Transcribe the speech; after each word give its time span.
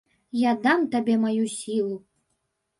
Я 0.43 0.53
дам 0.63 0.87
табе 0.95 1.19
маю 1.27 1.45
сілу. 1.59 1.95